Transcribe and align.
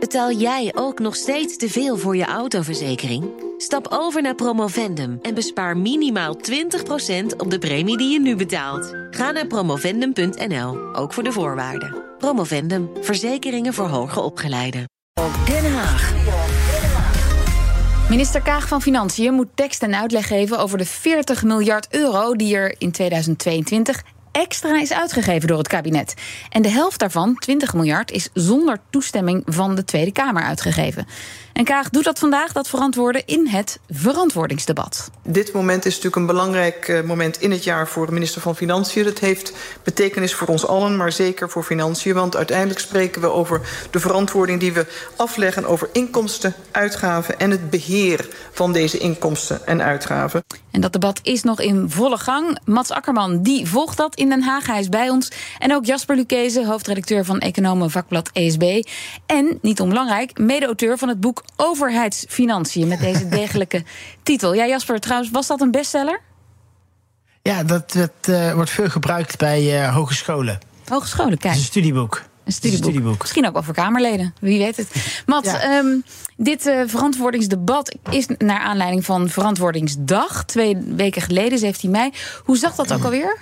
Betaal 0.00 0.32
jij 0.32 0.72
ook 0.74 0.98
nog 0.98 1.16
steeds 1.16 1.56
te 1.56 1.68
veel 1.68 1.96
voor 1.96 2.16
je 2.16 2.24
autoverzekering? 2.24 3.24
Stap 3.56 3.86
over 3.90 4.22
naar 4.22 4.34
Promovendum 4.34 5.18
en 5.22 5.34
bespaar 5.34 5.76
minimaal 5.76 6.36
20% 6.36 6.40
op 7.36 7.50
de 7.50 7.58
premie 7.58 7.96
die 7.96 8.12
je 8.12 8.20
nu 8.20 8.36
betaalt. 8.36 8.94
Ga 9.10 9.30
naar 9.30 9.46
promovendum.nl, 9.46 10.94
ook 10.94 11.12
voor 11.12 11.22
de 11.22 11.32
voorwaarden. 11.32 11.96
Promovendum, 12.18 12.90
verzekeringen 13.00 13.74
voor 13.74 13.86
hoger 13.86 14.22
opgeleiden. 14.22 14.84
Den 15.46 15.72
Haag. 15.72 16.12
Minister 18.08 18.42
Kaag 18.42 18.68
van 18.68 18.82
Financiën 18.82 19.34
moet 19.34 19.48
tekst 19.54 19.82
en 19.82 19.94
uitleg 19.94 20.26
geven 20.26 20.58
over 20.58 20.78
de 20.78 20.86
40 20.86 21.42
miljard 21.42 21.86
euro 21.90 22.34
die 22.34 22.56
er 22.56 22.74
in 22.78 22.92
2022 22.92 24.02
extra 24.32 24.80
is 24.80 24.92
uitgegeven 24.92 25.48
door 25.48 25.58
het 25.58 25.68
kabinet. 25.68 26.14
En 26.48 26.62
de 26.62 26.68
helft 26.68 26.98
daarvan, 26.98 27.34
20 27.34 27.74
miljard, 27.74 28.10
is 28.10 28.28
zonder 28.34 28.78
toestemming 28.90 29.42
van 29.46 29.74
de 29.74 29.84
Tweede 29.84 30.12
Kamer 30.12 30.42
uitgegeven. 30.42 31.06
En 31.58 31.64
Kaag 31.64 31.90
doet 31.90 32.04
dat 32.04 32.18
vandaag, 32.18 32.52
dat 32.52 32.68
verantwoorden, 32.68 33.22
in 33.26 33.46
het 33.46 33.80
verantwoordingsdebat. 33.90 35.10
Dit 35.22 35.52
moment 35.52 35.84
is 35.84 35.94
natuurlijk 35.94 36.16
een 36.16 36.26
belangrijk 36.26 36.88
eh, 36.88 37.02
moment 37.02 37.40
in 37.40 37.50
het 37.50 37.64
jaar 37.64 37.88
voor 37.88 38.06
de 38.06 38.12
minister 38.12 38.40
van 38.40 38.56
Financiën. 38.56 39.04
Het 39.04 39.18
heeft 39.18 39.52
betekenis 39.82 40.34
voor 40.34 40.48
ons 40.48 40.66
allen, 40.66 40.96
maar 40.96 41.12
zeker 41.12 41.50
voor 41.50 41.62
Financiën. 41.62 42.14
Want 42.14 42.36
uiteindelijk 42.36 42.80
spreken 42.80 43.20
we 43.20 43.26
over 43.26 43.60
de 43.90 44.00
verantwoording 44.00 44.60
die 44.60 44.72
we 44.72 44.86
afleggen 45.16 45.66
over 45.66 45.88
inkomsten, 45.92 46.54
uitgaven 46.70 47.38
en 47.38 47.50
het 47.50 47.70
beheer 47.70 48.28
van 48.52 48.72
deze 48.72 48.98
inkomsten 48.98 49.66
en 49.66 49.82
uitgaven. 49.82 50.44
En 50.70 50.80
dat 50.80 50.92
debat 50.92 51.20
is 51.22 51.42
nog 51.42 51.60
in 51.60 51.90
volle 51.90 52.18
gang. 52.18 52.58
Mats 52.64 52.90
Akkerman 52.90 53.42
die 53.42 53.66
volgt 53.66 53.96
dat 53.96 54.14
in 54.14 54.28
Den 54.28 54.42
Haag. 54.42 54.66
Hij 54.66 54.80
is 54.80 54.88
bij 54.88 55.08
ons. 55.10 55.30
En 55.58 55.74
ook 55.74 55.84
Jasper 55.84 56.16
Lucchese, 56.16 56.66
hoofdredacteur 56.66 57.24
van 57.24 57.38
Economen 57.38 57.90
Vakblad 57.90 58.30
ESB. 58.32 58.82
En, 59.26 59.58
niet 59.62 59.80
onbelangrijk, 59.80 60.38
mede-auteur 60.38 60.98
van 60.98 61.08
het 61.08 61.20
boek 61.20 61.42
Overheidsfinanciën. 61.56 62.88
Met 62.88 63.00
deze 63.00 63.28
degelijke 63.38 63.84
titel. 64.22 64.54
Ja, 64.54 64.66
Jasper, 64.66 65.00
trouwens, 65.00 65.30
was 65.30 65.46
dat 65.46 65.60
een 65.60 65.70
bestseller? 65.70 66.20
Ja, 67.42 67.62
dat, 67.62 67.92
dat 67.92 68.10
uh, 68.28 68.52
wordt 68.52 68.70
veel 68.70 68.88
gebruikt 68.88 69.38
bij 69.38 69.82
uh, 69.82 69.94
hogescholen. 69.94 70.58
Hogescholen, 70.88 71.38
kijk. 71.38 71.42
Het 71.42 71.52
is 71.52 71.58
een 71.58 71.64
studieboek. 71.64 72.22
Een 72.44 72.52
studieboek. 72.52 72.84
een 72.86 72.92
studieboek. 72.92 73.20
Misschien 73.20 73.46
ook 73.46 73.52
wel 73.52 73.62
voor 73.62 73.74
Kamerleden, 73.74 74.34
wie 74.40 74.58
weet 74.58 74.76
het. 74.76 75.22
Mats, 75.26 75.50
ja. 75.50 75.78
um, 75.78 76.04
dit 76.36 76.66
uh, 76.66 76.82
verantwoordingsdebat 76.86 77.96
is 78.10 78.26
naar 78.38 78.60
aanleiding 78.60 79.04
van 79.04 79.28
Verantwoordingsdag. 79.28 80.44
Twee 80.44 80.76
weken 80.76 81.22
geleden, 81.22 81.58
17 81.58 81.90
mei. 81.90 82.12
Hoe 82.44 82.56
zag 82.56 82.74
dat 82.74 82.92
ook 82.92 83.04
alweer? 83.08 83.38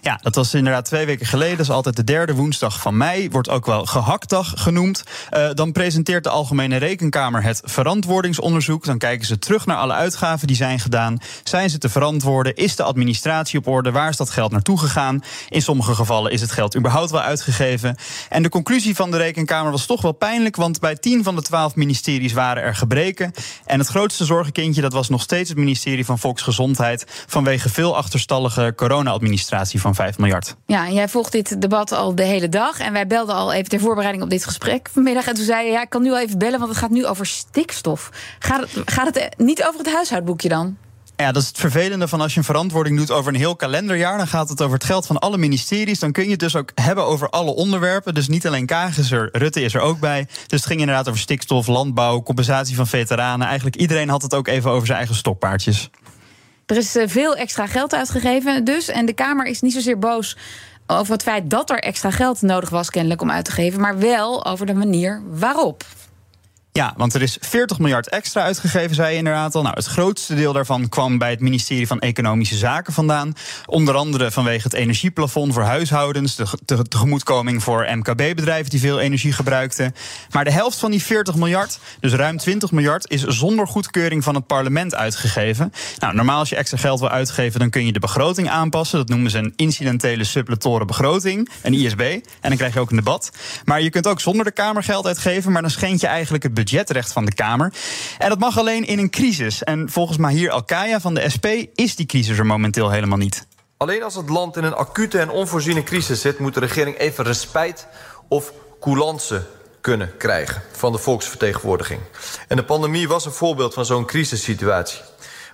Ja, 0.00 0.18
dat 0.22 0.34
was 0.34 0.54
inderdaad 0.54 0.84
twee 0.84 1.06
weken 1.06 1.26
geleden. 1.26 1.56
Dat 1.56 1.66
is 1.66 1.72
altijd 1.72 1.96
de 1.96 2.04
derde 2.04 2.34
woensdag 2.34 2.80
van 2.80 2.96
mei. 2.96 3.30
Wordt 3.30 3.48
ook 3.48 3.66
wel 3.66 3.86
gehaktdag 3.86 4.52
genoemd. 4.56 5.02
Uh, 5.30 5.50
dan 5.54 5.72
presenteert 5.72 6.24
de 6.24 6.30
Algemene 6.30 6.76
Rekenkamer 6.76 7.42
het 7.42 7.60
verantwoordingsonderzoek. 7.64 8.84
Dan 8.84 8.98
kijken 8.98 9.26
ze 9.26 9.38
terug 9.38 9.66
naar 9.66 9.76
alle 9.76 9.92
uitgaven 9.92 10.46
die 10.46 10.56
zijn 10.56 10.80
gedaan. 10.80 11.18
Zijn 11.44 11.70
ze 11.70 11.78
te 11.78 11.88
verantwoorden? 11.88 12.54
Is 12.54 12.76
de 12.76 12.82
administratie 12.82 13.58
op 13.58 13.66
orde? 13.66 13.90
Waar 13.90 14.08
is 14.08 14.16
dat 14.16 14.30
geld 14.30 14.52
naartoe 14.52 14.78
gegaan? 14.78 15.22
In 15.48 15.62
sommige 15.62 15.94
gevallen 15.94 16.32
is 16.32 16.40
het 16.40 16.52
geld 16.52 16.76
überhaupt 16.76 17.10
wel 17.10 17.20
uitgegeven. 17.20 17.96
En 18.28 18.42
de 18.42 18.48
conclusie 18.48 18.94
van 18.94 19.10
de 19.10 19.16
Rekenkamer 19.16 19.70
was 19.70 19.86
toch 19.86 20.02
wel 20.02 20.12
pijnlijk. 20.12 20.56
Want 20.56 20.80
bij 20.80 20.96
tien 20.96 21.22
van 21.22 21.36
de 21.36 21.42
twaalf 21.42 21.74
ministeries 21.74 22.32
waren 22.32 22.62
er 22.62 22.74
gebreken. 22.74 23.32
En 23.64 23.78
het 23.78 23.88
grootste 23.88 24.24
zorgenkindje 24.24 24.80
dat 24.80 24.92
was 24.92 25.08
nog 25.08 25.22
steeds 25.22 25.48
het 25.48 25.58
ministerie 25.58 26.04
van 26.04 26.18
Volksgezondheid. 26.18 27.24
Vanwege 27.26 27.68
veel 27.68 27.96
achterstallige 27.96 28.72
corona-administratie 28.76 29.60
van 29.70 29.94
5 29.94 30.18
miljard. 30.18 30.56
Ja, 30.66 30.86
en 30.86 30.94
jij 30.94 31.08
volgt 31.08 31.32
dit 31.32 31.60
debat 31.60 31.92
al 31.92 32.14
de 32.14 32.22
hele 32.22 32.48
dag. 32.48 32.78
En 32.78 32.92
wij 32.92 33.06
belden 33.06 33.34
al 33.34 33.52
even 33.52 33.68
ter 33.68 33.80
voorbereiding 33.80 34.24
op 34.24 34.30
dit 34.30 34.44
gesprek 34.44 34.88
vanmiddag. 34.92 35.26
En 35.26 35.34
toen 35.34 35.44
zei 35.44 35.66
je, 35.66 35.72
ja, 35.72 35.82
ik 35.82 35.90
kan 35.90 36.02
nu 36.02 36.10
al 36.10 36.18
even 36.18 36.38
bellen, 36.38 36.58
want 36.58 36.70
het 36.70 36.80
gaat 36.80 36.90
nu 36.90 37.06
over 37.06 37.26
stikstof. 37.26 38.10
Gaat 38.38 38.60
het, 38.60 38.90
gaat 38.90 39.14
het 39.14 39.34
niet 39.36 39.64
over 39.64 39.78
het 39.78 39.92
huishoudboekje 39.92 40.48
dan? 40.48 40.76
Ja, 41.16 41.32
dat 41.32 41.42
is 41.42 41.48
het 41.48 41.58
vervelende 41.58 42.08
van 42.08 42.20
als 42.20 42.32
je 42.32 42.38
een 42.38 42.44
verantwoording 42.44 42.96
doet 42.96 43.10
over 43.10 43.32
een 43.32 43.38
heel 43.38 43.56
kalenderjaar. 43.56 44.16
Dan 44.16 44.26
gaat 44.26 44.48
het 44.48 44.62
over 44.62 44.74
het 44.74 44.84
geld 44.84 45.06
van 45.06 45.18
alle 45.18 45.38
ministeries. 45.38 45.98
Dan 45.98 46.12
kun 46.12 46.24
je 46.24 46.30
het 46.30 46.38
dus 46.38 46.56
ook 46.56 46.70
hebben 46.74 47.04
over 47.04 47.28
alle 47.28 47.54
onderwerpen. 47.54 48.14
Dus 48.14 48.28
niet 48.28 48.46
alleen 48.46 48.66
Kaag 48.66 48.98
is 48.98 49.10
er, 49.10 49.28
Rutte 49.32 49.62
is 49.62 49.74
er 49.74 49.80
ook 49.80 50.00
bij. 50.00 50.26
Dus 50.46 50.58
het 50.58 50.66
ging 50.66 50.80
inderdaad 50.80 51.08
over 51.08 51.20
stikstof, 51.20 51.66
landbouw, 51.66 52.22
compensatie 52.22 52.76
van 52.76 52.86
veteranen. 52.86 53.46
Eigenlijk 53.46 53.76
iedereen 53.76 54.08
had 54.08 54.22
het 54.22 54.34
ook 54.34 54.48
even 54.48 54.70
over 54.70 54.86
zijn 54.86 54.98
eigen 54.98 55.16
stokpaardjes. 55.16 55.90
Er 56.72 56.78
is 56.78 56.96
eh, 56.96 57.08
veel 57.08 57.36
extra 57.36 57.66
geld 57.66 57.94
uitgegeven 57.94 58.64
dus. 58.64 58.88
En 58.88 59.06
de 59.06 59.12
Kamer 59.12 59.46
is 59.46 59.60
niet 59.60 59.72
zozeer 59.72 59.98
boos 59.98 60.36
over 60.86 61.12
het 61.12 61.22
feit 61.22 61.50
dat 61.50 61.70
er 61.70 61.78
extra 61.78 62.10
geld 62.10 62.42
nodig 62.42 62.70
was, 62.70 62.90
kennelijk, 62.90 63.22
om 63.22 63.30
uit 63.30 63.44
te 63.44 63.50
geven. 63.50 63.80
Maar 63.80 63.98
wel 63.98 64.44
over 64.44 64.66
de 64.66 64.74
manier 64.74 65.22
waarop. 65.26 65.84
Ja, 66.74 66.94
want 66.96 67.14
er 67.14 67.22
is 67.22 67.36
40 67.40 67.78
miljard 67.78 68.08
extra 68.08 68.42
uitgegeven, 68.42 68.94
zei 68.94 69.10
je 69.10 69.16
inderdaad 69.16 69.54
al. 69.54 69.62
Nou, 69.62 69.74
het 69.74 69.86
grootste 69.86 70.34
deel 70.34 70.52
daarvan 70.52 70.88
kwam 70.88 71.18
bij 71.18 71.30
het 71.30 71.40
ministerie 71.40 71.86
van 71.86 72.00
Economische 72.00 72.56
Zaken 72.56 72.92
vandaan. 72.92 73.32
Onder 73.66 73.94
andere 73.94 74.30
vanwege 74.30 74.62
het 74.62 74.72
energieplafond 74.72 75.54
voor 75.54 75.62
huishoudens, 75.62 76.36
de 76.36 76.84
tegemoetkoming 76.88 77.62
voor 77.62 77.86
MKB-bedrijven 77.90 78.70
die 78.70 78.80
veel 78.80 79.00
energie 79.00 79.32
gebruikten. 79.32 79.94
Maar 80.30 80.44
de 80.44 80.52
helft 80.52 80.78
van 80.78 80.90
die 80.90 81.02
40 81.02 81.34
miljard, 81.34 81.78
dus 82.00 82.12
ruim 82.12 82.36
20 82.36 82.70
miljard, 82.70 83.10
is 83.10 83.22
zonder 83.22 83.66
goedkeuring 83.66 84.24
van 84.24 84.34
het 84.34 84.46
parlement 84.46 84.94
uitgegeven. 84.94 85.72
Nou, 85.98 86.14
normaal 86.14 86.38
als 86.38 86.48
je 86.48 86.56
extra 86.56 86.78
geld 86.78 87.00
wil 87.00 87.10
uitgeven, 87.10 87.60
dan 87.60 87.70
kun 87.70 87.86
je 87.86 87.92
de 87.92 87.98
begroting 87.98 88.48
aanpassen. 88.48 88.98
Dat 88.98 89.08
noemen 89.08 89.30
ze 89.30 89.38
een 89.38 89.52
incidentele 89.56 90.24
suppletoire 90.24 90.84
begroting, 90.84 91.48
een 91.62 91.74
ISB. 91.74 92.00
En 92.00 92.48
dan 92.48 92.56
krijg 92.56 92.74
je 92.74 92.80
ook 92.80 92.90
een 92.90 92.96
debat. 92.96 93.30
Maar 93.64 93.82
je 93.82 93.90
kunt 93.90 94.06
ook 94.06 94.20
zonder 94.20 94.44
de 94.44 94.52
Kamer 94.52 94.82
geld 94.82 95.06
uitgeven, 95.06 95.52
maar 95.52 95.62
dan 95.62 95.70
schend 95.70 96.00
je 96.00 96.06
eigenlijk 96.06 96.42
het 96.42 96.54
budgetrecht 96.62 97.12
van 97.12 97.24
de 97.24 97.34
Kamer. 97.34 97.72
En 98.18 98.28
dat 98.28 98.38
mag 98.38 98.58
alleen 98.58 98.86
in 98.86 98.98
een 98.98 99.10
crisis. 99.10 99.62
En 99.62 99.90
volgens 99.90 100.18
Mahir 100.18 100.50
Alkaya 100.50 101.00
van 101.00 101.14
de 101.14 101.30
SP 101.34 101.46
is 101.74 101.96
die 101.96 102.06
crisis 102.06 102.38
er 102.38 102.46
momenteel 102.46 102.90
helemaal 102.90 103.18
niet. 103.18 103.46
Alleen 103.76 104.02
als 104.02 104.14
het 104.14 104.28
land 104.28 104.56
in 104.56 104.64
een 104.64 104.74
acute 104.74 105.18
en 105.18 105.30
onvoorziene 105.30 105.82
crisis 105.82 106.20
zit, 106.20 106.38
moet 106.38 106.54
de 106.54 106.60
regering 106.60 106.98
even 106.98 107.24
respijt 107.24 107.86
of 108.28 108.52
coulance 108.80 109.46
kunnen 109.80 110.16
krijgen 110.16 110.62
van 110.72 110.92
de 110.92 110.98
volksvertegenwoordiging. 110.98 112.00
En 112.48 112.56
de 112.56 112.64
pandemie 112.64 113.08
was 113.08 113.24
een 113.24 113.32
voorbeeld 113.32 113.74
van 113.74 113.84
zo'n 113.84 114.06
crisissituatie. 114.06 115.00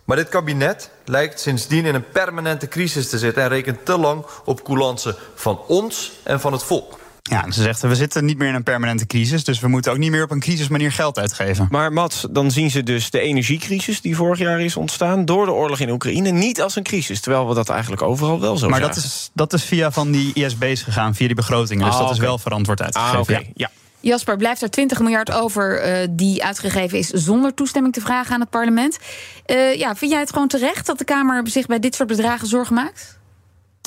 Maar 0.04 0.16
dit 0.16 0.28
kabinet 0.28 0.90
lijkt 1.04 1.40
sindsdien 1.40 1.86
in 1.86 1.94
een 1.94 2.08
permanente 2.08 2.68
crisis 2.68 3.08
te 3.08 3.18
zitten 3.18 3.42
en 3.42 3.48
rekent 3.48 3.84
te 3.84 3.98
lang 3.98 4.26
op 4.44 4.64
coulance 4.64 5.16
van 5.34 5.60
ons 5.66 6.12
en 6.22 6.40
van 6.40 6.52
het 6.52 6.62
volk. 6.62 6.98
Ja, 7.28 7.50
ze 7.50 7.62
zegt 7.62 7.80
we 7.80 7.94
zitten 7.94 8.24
niet 8.24 8.38
meer 8.38 8.48
in 8.48 8.54
een 8.54 8.62
permanente 8.62 9.06
crisis, 9.06 9.44
dus 9.44 9.60
we 9.60 9.68
moeten 9.68 9.92
ook 9.92 9.98
niet 9.98 10.10
meer 10.10 10.22
op 10.22 10.30
een 10.30 10.40
crisismanier 10.40 10.92
geld 10.92 11.18
uitgeven. 11.18 11.66
Maar 11.70 11.92
Mats, 11.92 12.26
dan 12.30 12.50
zien 12.50 12.70
ze 12.70 12.82
dus 12.82 13.10
de 13.10 13.20
energiecrisis 13.20 14.00
die 14.00 14.16
vorig 14.16 14.38
jaar 14.38 14.60
is 14.60 14.76
ontstaan 14.76 15.24
door 15.24 15.44
de 15.44 15.52
oorlog 15.52 15.78
in 15.78 15.90
Oekraïne 15.90 16.30
niet 16.30 16.62
als 16.62 16.76
een 16.76 16.82
crisis, 16.82 17.20
terwijl 17.20 17.48
we 17.48 17.54
dat 17.54 17.68
eigenlijk 17.68 18.02
overal 18.02 18.40
wel 18.40 18.56
zo 18.56 18.68
Maar 18.68 18.80
dat 18.80 18.96
is, 18.96 19.30
dat 19.32 19.52
is 19.52 19.64
via 19.64 19.90
van 19.90 20.10
die 20.10 20.34
ISB's 20.34 20.82
gegaan, 20.82 21.14
via 21.14 21.26
die 21.26 21.36
begrotingen, 21.36 21.84
dus 21.84 21.94
ah, 21.94 22.00
dat 22.00 22.10
is 22.10 22.18
wel 22.18 22.38
verantwoord 22.38 22.82
uitgegeven. 22.82 23.16
Ah, 23.16 23.22
okay. 23.22 23.50
ja. 23.54 23.70
Jasper, 24.00 24.36
blijft 24.36 24.62
er 24.62 24.70
20 24.70 25.00
miljard 25.00 25.32
over 25.32 26.00
uh, 26.02 26.06
die 26.10 26.44
uitgegeven 26.44 26.98
is 26.98 27.08
zonder 27.08 27.54
toestemming 27.54 27.94
te 27.94 28.00
vragen 28.00 28.34
aan 28.34 28.40
het 28.40 28.50
parlement? 28.50 28.98
Uh, 29.46 29.74
ja, 29.74 29.94
vind 29.94 30.10
jij 30.10 30.20
het 30.20 30.32
gewoon 30.32 30.48
terecht 30.48 30.86
dat 30.86 30.98
de 30.98 31.04
Kamer 31.04 31.48
zich 31.48 31.66
bij 31.66 31.78
dit 31.78 31.94
soort 31.94 32.08
bedragen 32.08 32.46
zorgen 32.46 32.74
maakt? 32.74 33.18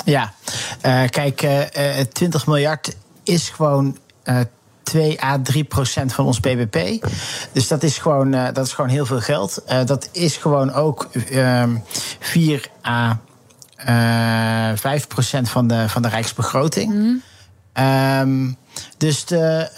Ja, 0.06 0.34
uh, 0.86 1.04
kijk, 1.10 1.48
20 2.12 2.48
miljard 2.48 2.96
is 3.32 3.50
gewoon. 3.50 3.98
Uh, 4.26 4.40
2 4.84 5.24
à 5.24 5.40
3 5.44 5.64
procent 5.64 6.14
van 6.14 6.26
ons 6.26 6.40
BBP. 6.40 7.06
Dus 7.52 7.68
dat 7.68 7.84
is 7.84 7.98
gewoon, 7.98 8.34
uh, 8.36 8.48
dat 8.54 8.66
is 8.66 8.74
gewoon 8.74 8.90
heel 8.90 9.06
veel 9.06 9.20
geld. 9.20 9.64
Uh, 9.70 9.86
dat 9.86 10.10
is 10.12 10.38
gewoon 10.38 10.74
ook 10.74 11.10
uh, 11.32 11.64
4 12.20 12.70
à 12.86 13.20
5 14.76 15.08
procent 15.08 15.50
van 15.50 15.68
de, 15.68 15.90
van 15.90 16.02
de 16.02 16.08
rijksbegroting. 16.08 16.94
Mm. 16.94 17.22
Um, 17.74 18.58
dus, 18.98 19.26
de, 19.26 19.70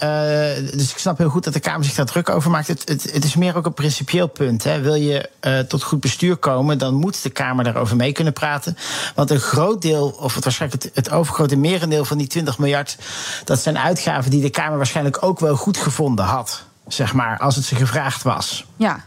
uh, 0.62 0.72
dus 0.72 0.90
ik 0.90 0.98
snap 0.98 1.18
heel 1.18 1.28
goed 1.28 1.44
dat 1.44 1.52
de 1.52 1.60
Kamer 1.60 1.84
zich 1.84 1.94
daar 1.94 2.06
druk 2.06 2.28
over 2.28 2.50
maakt. 2.50 2.68
Het, 2.68 2.88
het, 2.88 3.12
het 3.12 3.24
is 3.24 3.36
meer 3.36 3.56
ook 3.56 3.66
een 3.66 3.74
principieel 3.74 4.26
punt. 4.26 4.64
Hè. 4.64 4.80
Wil 4.80 4.94
je 4.94 5.30
uh, 5.40 5.58
tot 5.58 5.82
goed 5.82 6.00
bestuur 6.00 6.36
komen, 6.36 6.78
dan 6.78 6.94
moet 6.94 7.22
de 7.22 7.30
Kamer 7.30 7.64
daarover 7.64 7.96
mee 7.96 8.12
kunnen 8.12 8.32
praten. 8.32 8.76
Want 9.14 9.30
een 9.30 9.40
groot 9.40 9.82
deel, 9.82 10.08
of 10.20 10.34
het 10.34 10.44
waarschijnlijk 10.44 10.82
het, 10.82 10.94
het 10.94 11.10
overgrote 11.10 11.56
merendeel 11.56 12.04
van 12.04 12.18
die 12.18 12.26
20 12.26 12.58
miljard, 12.58 12.96
dat 13.44 13.60
zijn 13.60 13.78
uitgaven 13.78 14.30
die 14.30 14.42
de 14.42 14.50
Kamer 14.50 14.76
waarschijnlijk 14.76 15.22
ook 15.22 15.40
wel 15.40 15.56
goed 15.56 15.76
gevonden 15.76 16.24
had. 16.24 16.62
Zeg 16.86 17.12
maar, 17.12 17.38
als 17.38 17.56
het 17.56 17.64
ze 17.64 17.74
gevraagd 17.74 18.22
was. 18.22 18.64
Ja, 18.76 19.04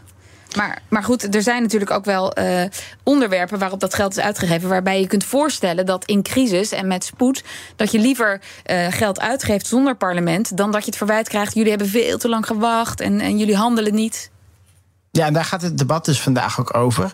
maar, 0.56 0.82
maar 0.88 1.04
goed, 1.04 1.34
er 1.34 1.42
zijn 1.42 1.62
natuurlijk 1.62 1.90
ook 1.90 2.04
wel 2.04 2.38
uh, 2.38 2.62
onderwerpen 3.02 3.58
waarop 3.58 3.80
dat 3.80 3.94
geld 3.94 4.16
is 4.16 4.22
uitgegeven. 4.22 4.68
Waarbij 4.68 5.00
je 5.00 5.06
kunt 5.06 5.24
voorstellen 5.24 5.86
dat 5.86 6.04
in 6.04 6.22
crisis 6.22 6.72
en 6.72 6.86
met 6.86 7.04
spoed. 7.04 7.44
dat 7.76 7.92
je 7.92 7.98
liever 7.98 8.40
uh, 8.66 8.86
geld 8.90 9.20
uitgeeft 9.20 9.66
zonder 9.66 9.96
parlement. 9.96 10.56
dan 10.56 10.70
dat 10.70 10.80
je 10.80 10.86
het 10.86 10.96
verwijt 10.96 11.28
krijgt. 11.28 11.54
Jullie 11.54 11.70
hebben 11.70 11.88
veel 11.88 12.18
te 12.18 12.28
lang 12.28 12.46
gewacht 12.46 13.00
en, 13.00 13.20
en 13.20 13.38
jullie 13.38 13.56
handelen 13.56 13.94
niet. 13.94 14.30
Ja, 15.10 15.26
en 15.26 15.32
daar 15.32 15.44
gaat 15.44 15.62
het 15.62 15.78
debat 15.78 16.04
dus 16.04 16.20
vandaag 16.20 16.60
ook 16.60 16.74
over. 16.74 17.12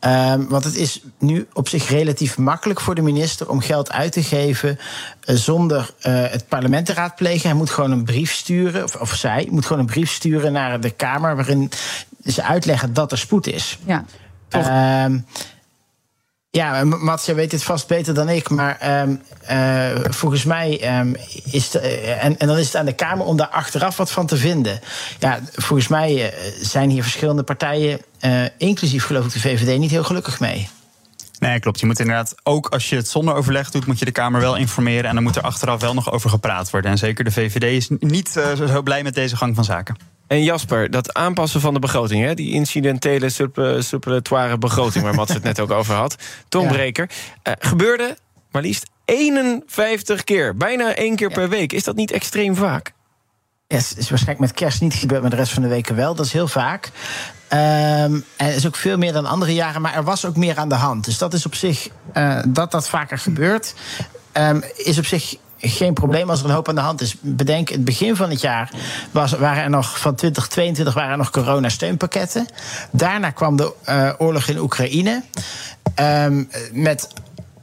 Um, 0.00 0.48
want 0.48 0.64
het 0.64 0.76
is 0.76 1.02
nu 1.18 1.46
op 1.52 1.68
zich 1.68 1.88
relatief 1.88 2.38
makkelijk 2.38 2.80
voor 2.80 2.94
de 2.94 3.02
minister 3.02 3.48
om 3.48 3.60
geld 3.60 3.92
uit 3.92 4.12
te 4.12 4.22
geven 4.22 4.78
uh, 5.24 5.36
zonder 5.36 5.80
uh, 5.80 6.12
het 6.30 6.48
parlement 6.48 6.86
te 6.86 6.92
raadplegen. 6.92 7.48
Hij 7.48 7.58
moet 7.58 7.70
gewoon 7.70 7.90
een 7.90 8.04
brief 8.04 8.32
sturen, 8.32 8.84
of, 8.84 8.94
of, 8.94 9.14
zij 9.14 9.48
moet 9.50 9.66
gewoon 9.66 9.82
een 9.82 9.88
brief 9.88 10.10
sturen 10.10 10.52
naar 10.52 10.80
de 10.80 10.90
Kamer 10.90 11.36
waarin 11.36 11.70
ze 12.24 12.42
uitleggen 12.42 12.92
dat 12.92 13.12
er 13.12 13.18
spoed 13.18 13.46
is. 13.46 13.78
Ja. 13.84 14.04
Um, 15.04 15.26
ja, 16.50 16.84
Mats, 16.84 17.26
jij 17.26 17.34
weet 17.34 17.50
dit 17.50 17.62
vast 17.62 17.86
beter 17.86 18.14
dan 18.14 18.28
ik. 18.28 18.48
Maar 18.48 19.02
um, 19.02 19.22
uh, 19.50 20.04
volgens 20.10 20.44
mij 20.44 20.98
um, 20.98 21.16
is 21.44 21.70
de, 21.70 21.78
uh, 21.80 22.24
en, 22.24 22.38
en 22.38 22.46
dan 22.46 22.58
is 22.58 22.66
het 22.66 22.76
aan 22.76 22.84
de 22.84 22.92
Kamer 22.92 23.26
om 23.26 23.36
daar 23.36 23.48
achteraf 23.48 23.96
wat 23.96 24.10
van 24.10 24.26
te 24.26 24.36
vinden. 24.36 24.80
Ja, 25.18 25.40
volgens 25.52 25.88
mij 25.88 26.14
uh, 26.14 26.38
zijn 26.60 26.90
hier 26.90 27.02
verschillende 27.02 27.42
partijen, 27.42 28.00
inclusief 28.58 29.04
geloof 29.04 29.24
ik 29.24 29.32
de 29.32 29.40
VVD, 29.40 29.78
niet 29.78 29.90
heel 29.90 30.04
gelukkig 30.04 30.40
mee. 30.40 30.68
Nee, 31.38 31.60
klopt. 31.60 31.80
Je 31.80 31.86
moet 31.86 32.00
inderdaad, 32.00 32.34
ook 32.42 32.68
als 32.68 32.88
je 32.88 32.96
het 32.96 33.08
zonder 33.08 33.34
overleg 33.34 33.70
doet, 33.70 33.86
moet 33.86 33.98
je 33.98 34.04
de 34.04 34.12
Kamer 34.12 34.40
wel 34.40 34.56
informeren. 34.56 35.04
En 35.04 35.14
dan 35.14 35.22
moet 35.22 35.36
er 35.36 35.42
achteraf 35.42 35.80
wel 35.80 35.94
nog 35.94 36.12
over 36.12 36.30
gepraat 36.30 36.70
worden. 36.70 36.90
En 36.90 36.98
zeker 36.98 37.24
de 37.24 37.30
VVD 37.30 37.62
is 37.62 37.88
niet 37.98 38.28
zo 38.66 38.82
blij 38.82 39.02
met 39.02 39.14
deze 39.14 39.36
gang 39.36 39.54
van 39.54 39.64
zaken. 39.64 40.11
En 40.32 40.42
Jasper, 40.42 40.90
dat 40.90 41.14
aanpassen 41.14 41.60
van 41.60 41.74
de 41.74 41.80
begroting, 41.80 42.24
hè, 42.24 42.34
die 42.34 42.52
incidentele 42.52 43.28
suppletoire 43.78 44.58
begroting 44.58 45.04
waar 45.04 45.14
Mats 45.14 45.32
het 45.32 45.42
net 45.42 45.60
ook 45.60 45.70
over 45.70 45.94
had, 45.94 46.16
Tom 46.48 46.62
ja. 46.62 46.72
Breker, 46.72 47.10
uh, 47.44 47.52
gebeurde 47.58 48.16
maar 48.50 48.62
liefst 48.62 48.90
51 49.04 50.24
keer, 50.24 50.56
bijna 50.56 50.94
één 50.94 51.16
keer 51.16 51.28
ja. 51.28 51.34
per 51.34 51.48
week. 51.48 51.72
Is 51.72 51.84
dat 51.84 51.96
niet 51.96 52.10
extreem 52.10 52.56
vaak? 52.56 52.92
Ja, 53.66 53.76
het 53.76 53.94
is 53.96 54.10
waarschijnlijk 54.10 54.38
met 54.38 54.52
kerst 54.52 54.80
niet 54.80 54.94
gebeurd, 54.94 55.20
maar 55.20 55.30
de 55.30 55.36
rest 55.36 55.52
van 55.52 55.62
de 55.62 55.68
weken 55.68 55.96
wel. 55.96 56.14
Dat 56.14 56.26
is 56.26 56.32
heel 56.32 56.48
vaak. 56.48 56.86
Um, 56.86 57.58
en 57.58 58.24
het 58.36 58.56
is 58.56 58.66
ook 58.66 58.76
veel 58.76 58.98
meer 58.98 59.12
dan 59.12 59.26
andere 59.26 59.54
jaren, 59.54 59.82
maar 59.82 59.94
er 59.94 60.04
was 60.04 60.24
ook 60.24 60.36
meer 60.36 60.56
aan 60.56 60.68
de 60.68 60.74
hand. 60.74 61.04
Dus 61.04 61.18
dat 61.18 61.34
is 61.34 61.46
op 61.46 61.54
zich, 61.54 61.88
uh, 62.14 62.42
dat 62.48 62.70
dat 62.70 62.88
vaker 62.88 63.18
gebeurt, 63.18 63.74
um, 64.32 64.62
is 64.76 64.98
op 64.98 65.06
zich 65.06 65.36
geen 65.62 65.94
probleem 65.94 66.30
als 66.30 66.40
er 66.40 66.46
een 66.46 66.54
hoop 66.54 66.68
aan 66.68 66.74
de 66.74 66.80
hand 66.80 67.00
is. 67.00 67.16
Bedenk, 67.20 67.68
het 67.68 67.84
begin 67.84 68.16
van 68.16 68.30
het 68.30 68.40
jaar 68.40 68.70
was, 69.10 69.32
waren 69.32 69.62
er 69.62 69.70
nog 69.70 70.00
van 70.00 70.14
2022 70.14 70.94
waren 70.94 71.10
er 71.10 71.16
nog 71.16 71.30
coronasteunpakketten. 71.30 72.46
Daarna 72.90 73.30
kwam 73.30 73.56
de 73.56 73.72
uh, 73.88 74.10
oorlog 74.18 74.46
in 74.46 74.58
Oekraïne. 74.58 75.22
Um, 76.00 76.48
met 76.72 77.08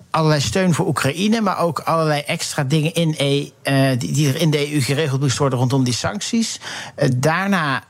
allerlei 0.10 0.42
steun 0.42 0.74
voor 0.74 0.88
Oekraïne, 0.88 1.42
maar 1.42 1.60
ook 1.60 1.80
allerlei 1.80 2.22
extra 2.22 2.64
dingen 2.64 2.94
in 2.94 3.16
e, 3.18 3.40
uh, 3.64 4.00
die, 4.00 4.12
die, 4.12 4.28
er 4.28 4.42
in 4.42 4.50
de 4.50 4.74
EU 4.74 4.82
geregeld 4.82 5.22
moesten 5.22 5.40
worden 5.40 5.60
rondom 5.60 5.84
die 5.84 5.94
sancties. 5.94 6.60
Uh, 6.96 7.10
daarna 7.16 7.84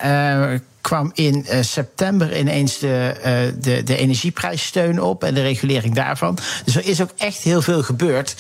kwam 0.82 1.12
in 1.14 1.46
september 1.62 2.38
ineens 2.38 2.78
de, 2.78 3.54
de, 3.60 3.84
de 3.84 3.98
energieprijssteun 3.98 5.02
op 5.02 5.24
en 5.24 5.34
de 5.34 5.42
regulering 5.42 5.96
daarvan. 5.96 6.38
Dus 6.66 6.76
er 6.76 6.86
is 6.86 7.02
ook 7.02 7.12
echt 7.18 7.42
heel 7.42 7.62
veel 7.62 7.84
gebeurd. 7.84 8.36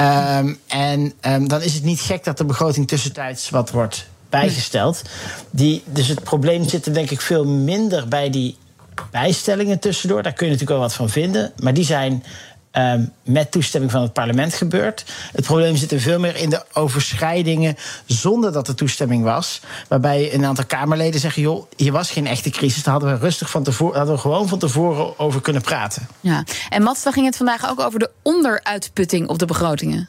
Um, 0.00 0.58
en 0.66 1.12
um, 1.26 1.48
dan 1.48 1.62
is 1.62 1.74
het 1.74 1.84
niet 1.84 2.00
gek 2.00 2.24
dat 2.24 2.38
de 2.38 2.44
begroting 2.44 2.88
tussentijds 2.88 3.50
wat 3.50 3.70
wordt 3.70 4.08
bijgesteld. 4.28 5.02
Die, 5.50 5.82
dus 5.86 6.08
het 6.08 6.22
probleem 6.22 6.68
zit 6.68 6.86
er 6.86 6.94
denk 6.94 7.10
ik 7.10 7.20
veel 7.20 7.44
minder 7.46 8.08
bij 8.08 8.30
die 8.30 8.56
bijstellingen 9.10 9.78
tussendoor. 9.78 10.22
Daar 10.22 10.32
kun 10.32 10.46
je 10.46 10.52
natuurlijk 10.52 10.78
wel 10.78 10.88
wat 10.88 10.96
van 10.96 11.08
vinden. 11.08 11.52
Maar 11.62 11.74
die 11.74 11.84
zijn 11.84 12.24
um, 12.72 13.12
met 13.22 13.50
toestemming 13.50 13.92
van 13.92 14.02
het 14.02 14.12
parlement 14.12 14.54
gebeurd. 14.54 15.04
Het 15.32 15.44
probleem 15.44 15.76
zit 15.76 15.92
er 15.92 16.00
veel 16.00 16.18
meer 16.18 16.36
in 16.36 16.50
de 16.50 16.64
overschrijdingen 16.72 17.76
zonder 18.06 18.52
dat 18.52 18.68
er 18.68 18.74
toestemming 18.74 19.24
was. 19.24 19.60
Waarbij 19.88 20.34
een 20.34 20.44
aantal 20.44 20.64
Kamerleden 20.64 21.20
zeggen: 21.20 21.42
joh, 21.42 21.64
hier 21.76 21.92
was 21.92 22.10
geen 22.10 22.26
echte 22.26 22.50
crisis. 22.50 22.82
Daar 22.82 22.92
hadden 22.92 23.12
we 23.12 23.18
rustig 23.18 23.50
van 23.50 23.62
tevoren, 23.62 23.96
hadden 23.96 24.14
we 24.14 24.20
gewoon 24.20 24.48
van 24.48 24.58
tevoren 24.58 25.18
over 25.18 25.40
kunnen 25.40 25.62
praten. 25.62 26.08
Ja, 26.20 26.44
en 26.68 26.82
Mats, 26.82 27.02
dan 27.02 27.12
ging 27.12 27.26
het 27.26 27.36
vandaag 27.36 27.70
ook 27.70 27.80
over 27.80 27.98
de 27.98 28.10
onderuitputting 28.22 29.28
op 29.28 29.38
de 29.38 29.46
begrotingen. 29.46 30.08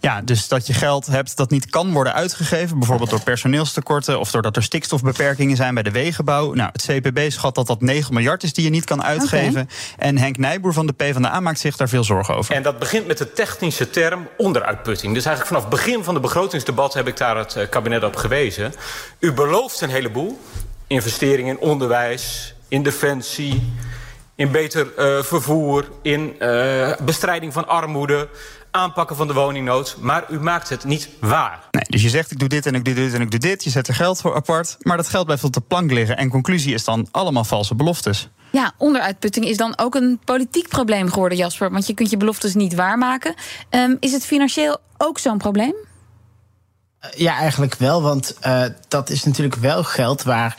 Ja, 0.00 0.20
dus 0.20 0.48
dat 0.48 0.66
je 0.66 0.72
geld 0.72 1.06
hebt 1.06 1.36
dat 1.36 1.50
niet 1.50 1.70
kan 1.70 1.92
worden 1.92 2.14
uitgegeven. 2.14 2.78
Bijvoorbeeld 2.78 3.10
door 3.10 3.22
personeelstekorten 3.22 4.18
of 4.20 4.30
doordat 4.30 4.56
er 4.56 4.62
stikstofbeperkingen 4.62 5.56
zijn 5.56 5.74
bij 5.74 5.82
de 5.82 5.90
wegenbouw. 5.90 6.52
Nou, 6.52 6.70
het 6.72 6.86
CPB 6.86 7.30
schat 7.30 7.54
dat 7.54 7.66
dat 7.66 7.80
9 7.80 8.14
miljard 8.14 8.42
is 8.42 8.52
die 8.52 8.64
je 8.64 8.70
niet 8.70 8.84
kan 8.84 9.02
uitgeven. 9.02 9.60
Okay. 9.60 9.66
En 9.98 10.18
Henk 10.18 10.36
Nijboer 10.36 10.72
van 10.72 10.86
de 10.86 10.92
PvdA 10.92 11.40
maakt 11.40 11.58
zich 11.58 11.76
daar 11.76 11.88
veel 11.88 12.04
zorgen 12.04 12.34
over. 12.34 12.54
En 12.54 12.62
dat 12.62 12.78
begint 12.78 13.06
met 13.06 13.18
de 13.18 13.32
technische 13.32 13.90
term 13.90 14.28
onderuitputting. 14.36 15.14
Dus 15.14 15.24
eigenlijk 15.24 15.56
vanaf 15.56 15.70
het 15.70 15.84
begin 15.84 16.04
van 16.04 16.14
de 16.14 16.20
begrotingsdebat 16.20 16.94
heb 16.94 17.08
ik 17.08 17.16
daar 17.16 17.36
het 17.36 17.56
eh, 17.56 17.68
kabinet 17.68 18.04
op 18.04 18.16
gewezen. 18.16 18.74
U 19.18 19.32
belooft 19.32 19.80
een 19.80 19.90
heleboel. 19.90 20.40
Investeringen 20.86 21.56
in 21.56 21.68
onderwijs, 21.68 22.54
in 22.68 22.82
defensie, 22.82 23.72
in 24.34 24.50
beter 24.50 24.86
uh, 24.98 25.22
vervoer, 25.22 25.84
in 26.02 26.36
uh, 26.38 26.92
bestrijding 27.00 27.52
van 27.52 27.68
armoede 27.68 28.28
aanpakken 28.70 29.16
van 29.16 29.26
de 29.26 29.32
woningnood, 29.32 29.96
maar 30.00 30.24
u 30.30 30.40
maakt 30.40 30.68
het 30.68 30.84
niet 30.84 31.08
waar. 31.20 31.60
Nee, 31.70 31.84
dus 31.88 32.02
je 32.02 32.08
zegt 32.08 32.30
ik 32.30 32.38
doe 32.38 32.48
dit 32.48 32.66
en 32.66 32.74
ik 32.74 32.84
doe 32.84 32.94
dit 32.94 33.14
en 33.14 33.20
ik 33.20 33.30
doe 33.30 33.40
dit, 33.40 33.64
je 33.64 33.70
zet 33.70 33.88
er 33.88 33.94
geld 33.94 34.20
voor 34.20 34.34
apart, 34.34 34.76
maar 34.80 34.96
dat 34.96 35.08
geld 35.08 35.24
blijft 35.24 35.44
op 35.44 35.52
de 35.52 35.60
plank 35.60 35.90
liggen 35.90 36.16
en 36.16 36.28
conclusie 36.28 36.74
is 36.74 36.84
dan 36.84 37.08
allemaal 37.10 37.44
valse 37.44 37.74
beloftes. 37.74 38.28
Ja, 38.52 38.72
onderuitputting 38.76 39.46
is 39.46 39.56
dan 39.56 39.78
ook 39.78 39.94
een 39.94 40.20
politiek 40.24 40.68
probleem 40.68 41.10
geworden, 41.10 41.38
Jasper, 41.38 41.70
want 41.70 41.86
je 41.86 41.94
kunt 41.94 42.10
je 42.10 42.16
beloftes 42.16 42.54
niet 42.54 42.74
waarmaken. 42.74 43.34
Um, 43.70 43.96
is 44.00 44.12
het 44.12 44.24
financieel 44.24 44.78
ook 44.96 45.18
zo'n 45.18 45.38
probleem? 45.38 45.74
Ja, 47.16 47.36
eigenlijk 47.36 47.74
wel, 47.74 48.02
want 48.02 48.36
uh, 48.46 48.64
dat 48.88 49.10
is 49.10 49.24
natuurlijk 49.24 49.54
wel 49.54 49.84
geld 49.84 50.22
waar 50.22 50.56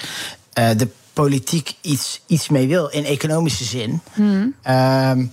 uh, 0.60 0.70
de 0.78 0.88
politiek 1.14 1.74
iets, 1.82 2.22
iets 2.28 2.50
mee 2.50 2.68
wil 2.68 2.88
in 2.88 3.06
economische 3.06 3.64
zin. 3.64 4.02
Hmm. 4.14 4.56
Um, 4.68 5.32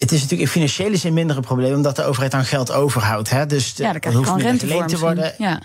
het 0.00 0.12
is 0.12 0.20
natuurlijk 0.20 0.48
in 0.48 0.54
financiële 0.54 0.96
zin 0.96 1.12
minder 1.12 1.36
een 1.36 1.42
probleem, 1.42 1.74
omdat 1.74 1.96
de 1.96 2.04
overheid 2.04 2.32
dan 2.32 2.44
geld 2.44 2.72
overhoudt. 2.72 3.30
Hè? 3.30 3.46
Dus 3.46 3.72
ja, 3.76 3.90
dan 3.90 4.00
krijg 4.00 4.16
je 4.16 4.24
gewoon 4.24 4.40
rente 4.40 4.66
voor 4.66 4.86
te 4.86 4.98
worden. 4.98 5.34
Ja. 5.38 5.60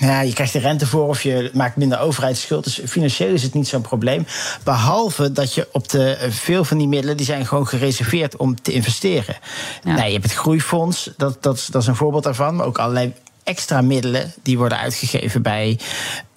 Ja, 0.00 0.20
je 0.20 0.32
krijgt 0.32 0.52
de 0.52 0.58
rente 0.58 0.86
voor 0.86 1.08
of 1.08 1.22
je 1.22 1.50
maakt 1.54 1.76
minder 1.76 2.00
overheidsschuld. 2.00 2.64
Dus 2.64 2.80
financieel 2.86 3.32
is 3.32 3.42
het 3.42 3.54
niet 3.54 3.68
zo'n 3.68 3.80
probleem. 3.80 4.26
Behalve 4.64 5.32
dat 5.32 5.54
je 5.54 5.68
op 5.72 5.88
de 5.88 6.26
veel 6.30 6.64
van 6.64 6.78
die 6.78 6.88
middelen 6.88 7.16
die 7.16 7.26
zijn 7.26 7.46
gewoon 7.46 7.66
gereserveerd 7.66 8.36
om 8.36 8.62
te 8.62 8.72
investeren. 8.72 9.36
Ja. 9.84 9.94
Nou, 9.94 10.06
je 10.06 10.12
hebt 10.12 10.24
het 10.24 10.34
groeifonds, 10.34 11.10
dat, 11.16 11.42
dat, 11.42 11.68
dat 11.70 11.82
is 11.82 11.88
een 11.88 11.96
voorbeeld 11.96 12.24
daarvan. 12.24 12.56
Maar 12.56 12.66
ook 12.66 12.78
allerlei 12.78 13.12
extra 13.50 13.80
middelen 13.80 14.32
die 14.42 14.58
worden 14.58 14.78
uitgegeven 14.78 15.42
bij. 15.42 15.78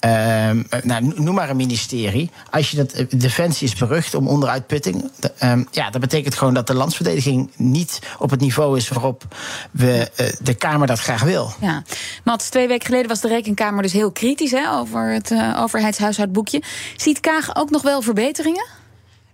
Uh, 0.05 0.11
nou, 0.83 1.13
noem 1.15 1.35
maar 1.35 1.49
een 1.49 1.55
ministerie. 1.55 2.29
Als 2.49 2.71
je 2.71 2.77
dat. 2.77 2.91
Eh, 2.91 3.05
Defensie 3.09 3.67
is 3.67 3.75
berucht 3.75 4.13
om 4.13 4.27
onderuitputting. 4.27 5.11
Uh, 5.43 5.59
ja, 5.71 5.89
dat 5.89 6.01
betekent 6.01 6.35
gewoon 6.35 6.53
dat 6.53 6.67
de 6.67 6.73
landsverdediging 6.73 7.51
niet 7.55 7.99
op 8.19 8.29
het 8.29 8.39
niveau 8.39 8.77
is 8.77 8.89
waarop 8.89 9.23
we, 9.71 10.11
uh, 10.21 10.27
de 10.41 10.53
Kamer 10.53 10.87
dat 10.87 10.99
graag 10.99 11.23
wil. 11.23 11.53
Ja, 11.61 11.83
Mats, 12.23 12.49
twee 12.49 12.67
weken 12.67 12.85
geleden 12.85 13.07
was 13.07 13.21
de 13.21 13.27
Rekenkamer 13.27 13.83
dus 13.83 13.93
heel 13.93 14.11
kritisch 14.11 14.51
hè, 14.51 14.71
over 14.71 15.13
het 15.13 15.33
overheidshuishoudboekje. 15.57 16.61
Ziet 16.95 17.19
Kaag 17.19 17.55
ook 17.55 17.69
nog 17.69 17.81
wel 17.81 18.01
verbeteringen? 18.01 18.65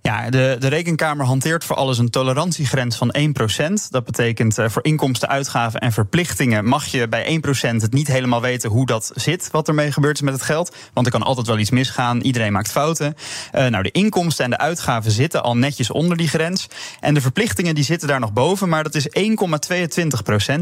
Ja, 0.09 0.29
de, 0.29 0.55
de 0.59 0.67
Rekenkamer 0.67 1.25
hanteert 1.25 1.63
voor 1.63 1.75
alles 1.75 1.97
een 1.97 2.09
tolerantiegrens 2.09 2.97
van 2.97 3.15
1%. 3.17 3.89
Dat 3.89 4.05
betekent 4.05 4.57
uh, 4.57 4.69
voor 4.69 4.83
inkomsten, 4.83 5.29
uitgaven 5.29 5.79
en 5.79 5.91
verplichtingen 5.91 6.65
mag 6.65 6.85
je 6.85 7.07
bij 7.07 7.41
1% 7.45 7.75
het 7.75 7.93
niet 7.93 8.07
helemaal 8.07 8.41
weten 8.41 8.69
hoe 8.69 8.85
dat 8.85 9.11
zit, 9.15 9.49
wat 9.51 9.67
ermee 9.67 9.91
gebeurt 9.91 10.21
met 10.21 10.33
het 10.33 10.43
geld. 10.43 10.75
Want 10.93 11.05
er 11.05 11.11
kan 11.11 11.23
altijd 11.23 11.47
wel 11.47 11.57
iets 11.57 11.69
misgaan, 11.69 12.21
iedereen 12.21 12.51
maakt 12.51 12.71
fouten. 12.71 13.15
Uh, 13.55 13.67
nou, 13.67 13.83
de 13.83 13.91
inkomsten 13.91 14.45
en 14.45 14.49
de 14.49 14.57
uitgaven 14.57 15.11
zitten 15.11 15.43
al 15.43 15.57
netjes 15.57 15.91
onder 15.91 16.17
die 16.17 16.27
grens. 16.27 16.67
En 16.99 17.13
de 17.13 17.21
verplichtingen 17.21 17.75
die 17.75 17.83
zitten 17.83 18.07
daar 18.07 18.19
nog 18.19 18.33
boven, 18.33 18.69
maar 18.69 18.83
dat 18.83 18.95
is 18.95 19.07
1,22%. 19.07 19.11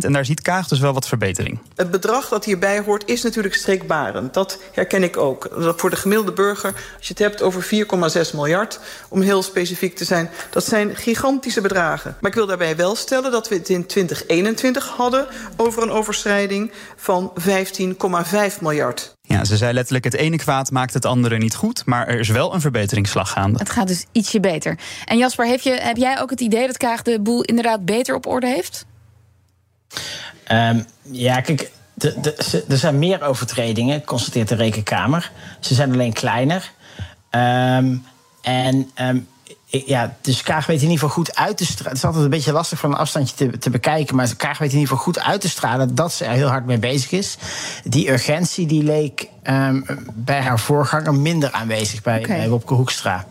En 0.01 0.13
daar 0.13 0.25
ziet 0.25 0.41
Kaag 0.41 0.67
dus 0.67 0.79
wel 0.79 0.93
wat 0.93 1.07
verbetering. 1.07 1.59
Het 1.75 1.91
bedrag 1.91 2.27
dat 2.27 2.45
hierbij 2.45 2.79
hoort 2.79 3.03
is 3.05 3.23
natuurlijk 3.23 3.55
schrikbarend. 3.55 4.33
Dat 4.33 4.59
herken 4.73 5.03
ik 5.03 5.17
ook. 5.17 5.47
Voor 5.75 5.89
de 5.89 5.95
gemiddelde 5.95 6.33
burger, 6.33 6.73
als 6.97 7.07
je 7.07 7.13
het 7.13 7.19
hebt 7.19 7.41
over 7.41 7.63
4,6 7.63 8.33
miljard, 8.33 8.79
om 9.09 9.21
heel 9.21 9.35
specifiek 9.41 9.95
te 9.95 10.05
zijn. 10.05 10.29
Dat 10.49 10.65
zijn 10.65 10.95
gigantische 10.95 11.61
bedragen. 11.61 12.15
Maar 12.19 12.31
ik 12.31 12.37
wil 12.37 12.47
daarbij 12.47 12.75
wel 12.75 12.95
stellen 12.95 13.31
dat 13.31 13.47
we 13.47 13.55
het 13.55 13.69
in 13.69 13.85
2021 13.85 14.87
hadden... 14.87 15.27
over 15.55 15.83
een 15.83 15.91
overschrijding 15.91 16.71
van 16.95 17.33
15,5 17.39 18.61
miljard. 18.61 19.15
Ja, 19.21 19.45
ze 19.45 19.57
zei 19.57 19.73
letterlijk: 19.73 20.03
het 20.03 20.13
ene 20.13 20.37
kwaad 20.37 20.71
maakt 20.71 20.93
het 20.93 21.05
andere 21.05 21.37
niet 21.37 21.55
goed. 21.55 21.85
Maar 21.85 22.07
er 22.07 22.19
is 22.19 22.29
wel 22.29 22.53
een 22.53 22.61
verbeteringsslag 22.61 23.31
gaande. 23.31 23.59
Het 23.59 23.69
gaat 23.69 23.87
dus 23.87 24.05
ietsje 24.11 24.39
beter. 24.39 24.79
En 25.05 25.17
Jasper, 25.17 25.47
heb, 25.47 25.59
je, 25.59 25.71
heb 25.71 25.97
jij 25.97 26.19
ook 26.19 26.29
het 26.29 26.41
idee 26.41 26.67
dat 26.67 26.77
Kaag 26.77 27.01
de 27.01 27.19
boel 27.19 27.43
inderdaad 27.43 27.85
beter 27.85 28.15
op 28.15 28.25
orde 28.25 28.47
heeft? 28.47 28.85
Um, 30.51 30.85
ja, 31.01 31.41
kijk. 31.41 31.71
De, 31.93 32.19
de, 32.21 32.63
er 32.69 32.77
zijn 32.77 32.99
meer 32.99 33.21
overtredingen, 33.21 34.03
constateert 34.03 34.47
de 34.47 34.55
Rekenkamer. 34.55 35.31
Ze 35.59 35.73
zijn 35.73 35.91
alleen 35.91 36.13
kleiner. 36.13 36.71
Um, 37.31 38.05
en 38.47 38.91
um, 39.01 39.27
ja, 39.65 40.15
dus 40.21 40.41
Kaag 40.41 40.65
weet 40.65 40.81
in 40.81 40.89
ieder 40.89 40.99
geval 40.99 41.15
goed 41.15 41.35
uit 41.35 41.57
te 41.57 41.65
stralen. 41.65 41.87
Het 41.87 41.97
is 41.97 42.03
altijd 42.03 42.23
een 42.23 42.29
beetje 42.29 42.51
lastig 42.51 42.79
van 42.79 42.91
een 42.91 42.97
afstandje 42.97 43.35
te, 43.35 43.57
te 43.57 43.69
bekijken. 43.69 44.15
Maar 44.15 44.35
Kaag 44.35 44.57
weet 44.57 44.71
in 44.71 44.79
ieder 44.79 44.89
geval 44.89 45.03
goed 45.03 45.19
uit 45.19 45.41
te 45.41 45.49
stralen 45.49 45.95
dat 45.95 46.13
ze 46.13 46.25
er 46.25 46.31
heel 46.31 46.47
hard 46.47 46.65
mee 46.65 46.77
bezig 46.77 47.11
is. 47.11 47.37
Die 47.83 48.11
urgentie 48.11 48.67
die 48.67 48.83
leek 48.83 49.29
um, 49.43 49.85
bij 50.13 50.41
haar 50.41 50.59
voorganger 50.59 51.13
minder 51.13 51.51
aanwezig 51.51 52.01
bij, 52.01 52.19
okay. 52.19 52.37
bij 52.37 52.49
Wopke 52.49 52.73
Hoekstra. 52.73 53.27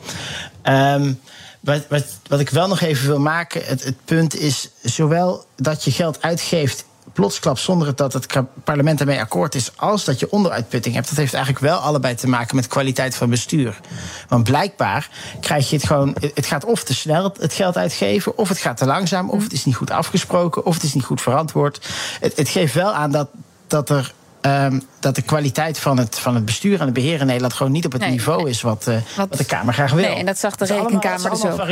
Um, 0.63 1.21
wat, 1.61 1.87
wat, 1.89 2.05
wat 2.27 2.41
ik 2.41 2.51
wel 2.51 2.69
nog 2.69 2.81
even 2.81 3.07
wil 3.07 3.21
maken, 3.21 3.65
het, 3.65 3.85
het 3.85 3.97
punt 4.05 4.37
is 4.37 4.71
zowel 4.83 5.45
dat 5.57 5.85
je 5.85 5.91
geld 5.91 6.23
uitgeeft 6.23 6.85
plotsklap 7.13 7.59
zonder 7.59 7.97
dat 7.97 8.13
het 8.13 8.27
parlement 8.65 9.01
ermee 9.01 9.21
akkoord 9.21 9.55
is, 9.55 9.71
als 9.77 10.05
dat 10.05 10.21
je 10.21 10.31
onderuitputting 10.31 10.95
hebt. 10.95 11.09
Dat 11.09 11.17
heeft 11.17 11.35
eigenlijk 11.35 11.65
wel 11.65 11.79
allebei 11.79 12.15
te 12.15 12.29
maken 12.29 12.57
met 12.57 12.67
kwaliteit 12.67 13.15
van 13.15 13.31
bestuur. 13.31 13.81
Want 14.29 14.45
blijkbaar 14.45 15.09
krijg 15.41 15.71
je 15.71 15.77
het 15.77 15.87
gewoon. 15.87 16.17
Het 16.35 16.47
gaat 16.47 16.65
of 16.65 16.85
te 16.85 16.95
snel 16.95 17.35
het 17.41 17.53
geld 17.53 17.77
uitgeven, 17.77 18.39
of 18.39 18.49
het 18.49 18.59
gaat 18.59 18.77
te 18.77 18.87
langzaam, 18.87 19.31
of 19.31 19.43
het 19.43 19.53
is 19.53 19.65
niet 19.65 19.77
goed 19.77 19.91
afgesproken, 19.91 20.65
of 20.67 20.75
het 20.75 20.83
is 20.83 20.95
niet 20.95 21.05
goed 21.05 21.21
verantwoord. 21.23 21.89
Het, 22.21 22.37
het 22.37 22.49
geeft 22.49 22.75
wel 22.75 22.93
aan 22.93 23.11
dat, 23.11 23.29
dat 23.67 23.91
er 23.91 24.15
Um, 24.47 24.83
dat 25.01 25.15
de 25.15 25.23
kwaliteit 25.23 25.79
van 25.79 25.99
het, 25.99 26.19
van 26.19 26.35
het 26.35 26.45
bestuur 26.45 26.79
en 26.79 26.85
het 26.85 26.95
beheer 26.95 27.21
in 27.21 27.27
Nederland 27.27 27.53
gewoon 27.53 27.73
niet 27.73 27.85
op 27.85 27.93
het 27.93 28.01
nee, 28.01 28.11
niveau 28.11 28.49
is 28.49 28.61
wat, 28.61 28.87
uh, 28.89 28.95
wat, 28.95 29.29
wat, 29.29 29.39
de 29.39 29.45
Kamer 29.45 29.75
graag 29.75 29.93
wil. 29.93 30.05
Nee, 30.05 30.15
en 30.15 30.27
dat 30.27 30.39
zag 30.39 30.57
de 30.57 30.65
Rekenkamer 30.65 31.31
dus 31.31 31.45
ook. 31.45 31.67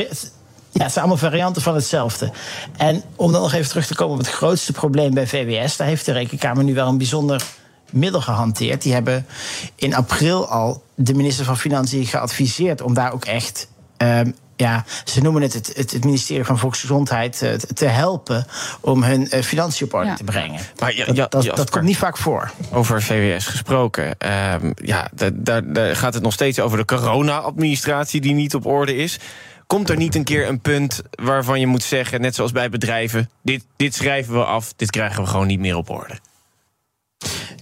Ja, 0.75 0.83
het 0.83 0.93
zijn 0.93 1.04
allemaal 1.04 1.31
varianten 1.31 1.62
van 1.62 1.75
hetzelfde. 1.75 2.31
En 2.76 3.02
om 3.16 3.33
dan 3.33 3.40
nog 3.40 3.52
even 3.52 3.69
terug 3.69 3.87
te 3.87 3.95
komen 3.95 4.12
op 4.12 4.19
het 4.19 4.31
grootste 4.31 4.73
probleem 4.73 5.14
bij 5.14 5.26
VWS, 5.26 5.76
daar 5.76 5.87
heeft 5.87 6.07
de 6.07 6.12
Rekenkamer 6.12 6.64
nu 6.64 6.75
wel 6.75 6.88
een 6.88 6.99
bijzonder 6.99 7.43
middel 7.90 8.21
gehanteerd. 8.21 8.83
Die 8.83 8.93
hebben 8.93 9.26
in 9.75 9.95
april 9.95 10.49
al 10.49 10.83
de 10.95 11.14
minister 11.14 11.45
van 11.45 11.59
Financiën 11.59 12.07
geadviseerd 12.07 12.81
om 12.81 12.95
daar 12.95 13.12
ook 13.12 13.25
echt. 13.25 13.69
Um, 13.97 14.35
ja, 14.57 14.85
ze 15.04 15.21
noemen 15.21 15.43
het 15.43 15.52
het, 15.52 15.93
het 15.93 16.04
ministerie 16.04 16.45
van 16.45 16.59
Volksgezondheid 16.59 17.43
uh, 17.43 17.52
te 17.52 17.87
helpen 17.87 18.47
om 18.81 19.02
hun 19.02 19.28
uh, 19.31 19.43
financiën 19.43 19.87
op 19.87 19.95
orde 19.95 20.09
ja. 20.09 20.14
te 20.14 20.25
brengen. 20.25 20.61
Maar 20.78 20.97
ja, 20.97 21.04
ja, 21.07 21.12
dat, 21.12 21.33
dat, 21.33 21.57
dat 21.57 21.71
komt 21.71 21.85
niet 21.85 21.97
vaak 21.97 22.16
voor. 22.16 22.50
Over 22.73 23.02
VWS 23.02 23.47
gesproken. 23.47 24.16
Uh, 24.25 24.54
ja, 24.75 25.09
daar, 25.12 25.73
daar 25.73 25.97
gaat 25.97 26.14
het 26.14 26.23
nog 26.23 26.33
steeds 26.33 26.61
over 26.61 26.78
de 26.78 26.85
corona-administratie 26.85 28.21
die 28.21 28.35
niet 28.35 28.54
op 28.54 28.66
orde 28.66 28.97
is. 28.97 29.19
Komt 29.66 29.90
er 29.90 29.97
niet 29.97 30.14
een 30.14 30.25
keer 30.25 30.49
een 30.49 30.61
punt 30.61 31.02
waarvan 31.11 31.61
je 31.61 31.66
moet 31.66 31.83
zeggen, 31.83 32.21
net 32.21 32.35
zoals 32.35 32.52
bij 32.52 32.68
bedrijven: 32.68 33.30
dit, 33.42 33.64
dit 33.76 33.94
schrijven 33.94 34.35
we 34.35 34.44
af, 34.44 34.73
dit 34.76 34.90
krijgen 34.90 35.23
we 35.23 35.28
gewoon 35.28 35.47
niet 35.47 35.61
meer 35.61 35.76
op 35.76 35.90
orde? 35.90 36.18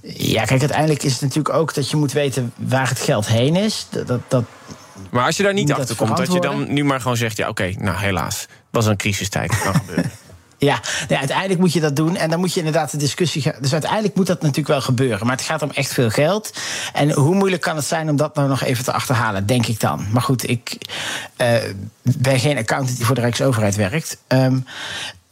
Ja, 0.02 0.44
kijk, 0.44 0.61
uiteindelijk 0.61 1.02
is 1.02 1.12
het 1.12 1.21
natuurlijk 1.21 1.54
ook 1.54 1.75
dat 1.75 1.90
je 1.90 1.97
moet 1.97 2.12
weten 2.12 2.52
waar 2.56 2.88
het 2.88 3.00
geld 3.00 3.26
heen 3.26 3.56
is. 3.56 3.87
Dat, 4.06 4.21
dat, 4.28 4.44
maar 5.11 5.25
als 5.25 5.37
je 5.37 5.42
daar 5.42 5.52
niet 5.52 5.73
achter 5.73 5.97
komt, 5.97 6.16
dat 6.16 6.32
je 6.32 6.40
dan 6.40 6.73
nu 6.73 6.85
maar 6.85 7.00
gewoon 7.00 7.16
zegt: 7.16 7.37
ja, 7.37 7.49
oké, 7.49 7.73
nou 7.78 7.99
helaas, 7.99 8.47
was 8.71 8.87
een 8.87 8.97
crisistijd, 8.97 9.61
kan 9.61 9.75
gebeuren. 9.80 10.11
Ja, 10.64 10.81
uiteindelijk 11.09 11.61
moet 11.61 11.73
je 11.73 11.81
dat 11.81 11.97
doen. 11.97 12.16
En 12.16 12.31
dan 12.31 12.40
moet 12.40 12.52
je 12.52 12.59
inderdaad 12.59 12.90
de 12.90 12.97
discussie 12.97 13.42
gaan. 13.42 13.54
Dus 13.61 13.73
uiteindelijk 13.73 14.14
moet 14.14 14.26
dat 14.26 14.40
natuurlijk 14.40 14.69
wel 14.69 14.81
gebeuren. 14.81 15.26
Maar 15.26 15.37
het 15.37 15.45
gaat 15.45 15.62
om 15.62 15.71
echt 15.71 15.92
veel 15.92 16.11
geld. 16.11 16.52
En 16.92 17.12
hoe 17.12 17.35
moeilijk 17.35 17.62
kan 17.62 17.76
het 17.76 17.85
zijn 17.85 18.11
om 18.11 18.16
dat 18.16 18.35
nou 18.35 18.49
nog 18.49 18.62
even 18.62 18.85
te 18.85 18.92
achterhalen, 18.92 19.47
denk 19.47 19.66
ik 19.66 19.81
dan. 19.81 20.07
Maar 20.11 20.23
goed, 20.23 20.49
ik 20.49 20.78
uh, 21.37 21.57
ben 22.02 22.38
geen 22.38 22.59
accountant 22.59 22.97
die 22.97 23.07
voor 23.07 23.14
de 23.14 23.21
Rijksoverheid 23.21 23.76
werkt. 23.76 24.19
Um, 24.28 24.64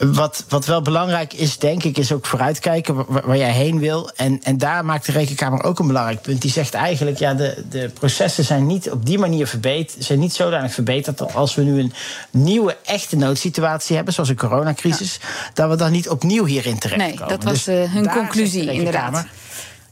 wat, 0.00 0.44
wat 0.48 0.66
wel 0.66 0.82
belangrijk 0.82 1.32
is, 1.32 1.58
denk 1.58 1.84
ik, 1.84 1.98
is 1.98 2.12
ook 2.12 2.26
vooruitkijken 2.26 2.94
waar, 2.94 3.26
waar, 3.26 3.36
jij 3.36 3.52
heen 3.52 3.78
wil. 3.78 4.10
En, 4.16 4.42
en 4.42 4.58
daar 4.58 4.84
maakt 4.84 5.06
de 5.06 5.12
Rekenkamer 5.12 5.62
ook 5.62 5.78
een 5.78 5.86
belangrijk 5.86 6.22
punt. 6.22 6.42
Die 6.42 6.50
zegt 6.50 6.74
eigenlijk, 6.74 7.18
ja, 7.18 7.34
de, 7.34 7.64
de 7.70 7.90
processen 7.94 8.44
zijn 8.44 8.66
niet 8.66 8.90
op 8.90 9.06
die 9.06 9.18
manier 9.18 9.46
verbeterd, 9.46 10.04
zijn 10.04 10.18
niet 10.18 10.32
zodanig 10.32 10.72
verbeterd 10.72 11.18
dat 11.18 11.34
als 11.34 11.54
we 11.54 11.62
nu 11.62 11.80
een 11.80 11.92
nieuwe, 12.30 12.76
echte 12.84 13.16
noodsituatie 13.16 13.96
hebben, 13.96 14.14
zoals 14.14 14.28
een 14.28 14.36
coronacrisis, 14.36 15.20
dat 15.54 15.70
we 15.70 15.76
dan 15.76 15.92
niet 15.92 16.08
opnieuw 16.08 16.44
hierin 16.44 16.78
terechtkomen. 16.78 17.18
Nee, 17.18 17.28
dat 17.28 17.44
was 17.44 17.64
dus 17.64 17.74
uh, 17.74 17.92
hun 17.92 18.10
conclusie, 18.10 18.72
inderdaad. 18.72 19.26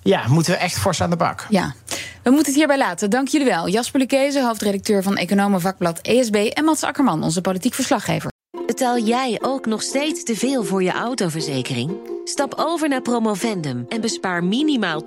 Ja, 0.02 0.22
moeten 0.28 0.52
we 0.52 0.58
echt 0.58 0.78
fors 0.78 1.00
aan 1.00 1.10
de 1.10 1.16
bak. 1.16 1.46
Ja. 1.48 1.74
We 2.22 2.30
moeten 2.30 2.46
het 2.46 2.54
hierbij 2.54 2.78
laten. 2.78 3.10
Dank 3.10 3.28
jullie 3.28 3.46
wel. 3.46 3.68
Jasper 3.68 4.00
Lukezen, 4.00 4.46
hoofdredacteur 4.46 5.02
van 5.02 5.16
Economenvakblad 5.16 5.98
ESB... 5.98 6.34
en 6.34 6.64
Mats 6.64 6.82
Akkerman, 6.82 7.22
onze 7.22 7.40
politiek 7.40 7.74
verslaggever. 7.74 8.36
Betaal 8.68 8.98
jij 8.98 9.38
ook 9.42 9.66
nog 9.66 9.82
steeds 9.82 10.22
te 10.22 10.36
veel 10.36 10.64
voor 10.64 10.82
je 10.82 10.92
autoverzekering? 10.92 11.90
Stap 12.24 12.54
over 12.56 12.88
naar 12.88 13.02
Promovendum 13.02 13.86
en 13.88 14.00
bespaar 14.00 14.44
minimaal 14.44 15.02
20% 15.02 15.06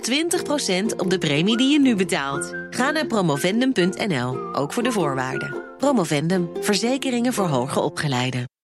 op 0.98 1.10
de 1.10 1.18
premie 1.18 1.58
die 1.58 1.72
je 1.72 1.80
nu 1.80 1.96
betaalt. 1.96 2.54
Ga 2.70 2.92
naar 2.92 3.06
promovendum.nl, 3.06 4.56
ook 4.56 4.74
voor 4.74 4.84
de 4.84 4.92
voorwaarden. 4.92 5.64
Promovendum, 5.78 6.50
verzekeringen 6.62 7.34
voor 7.34 7.48
hoger 7.48 7.82
opgeleiden. 7.82 8.52